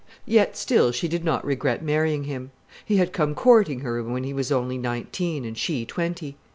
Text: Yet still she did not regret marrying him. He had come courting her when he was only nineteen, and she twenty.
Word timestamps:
Yet 0.25 0.57
still 0.57 0.91
she 0.91 1.07
did 1.07 1.23
not 1.23 1.45
regret 1.45 1.83
marrying 1.83 2.23
him. 2.23 2.49
He 2.83 2.97
had 2.97 3.13
come 3.13 3.35
courting 3.35 3.81
her 3.81 4.01
when 4.03 4.23
he 4.23 4.33
was 4.33 4.51
only 4.51 4.79
nineteen, 4.79 5.45
and 5.45 5.55
she 5.55 5.85
twenty. 5.85 6.37